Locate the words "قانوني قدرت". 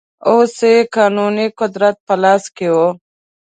0.95-1.95